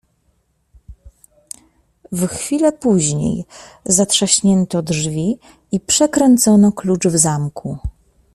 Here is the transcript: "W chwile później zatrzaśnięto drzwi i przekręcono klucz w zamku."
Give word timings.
"W 2.11 2.27
chwile 2.27 2.71
później 2.71 3.45
zatrzaśnięto 3.85 4.81
drzwi 4.81 5.37
i 5.71 5.79
przekręcono 5.79 6.71
klucz 6.71 7.07
w 7.07 7.17
zamku." 7.17 7.77